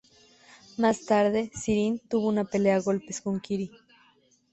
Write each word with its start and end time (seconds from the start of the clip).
Más 0.77 1.05
tarde, 1.05 1.51
Siryn 1.53 1.99
tuvo 1.99 2.27
una 2.27 2.43
pelea 2.43 2.77
a 2.77 2.81
golpes 2.81 3.21
con 3.21 3.39
Kitty. 3.39 3.71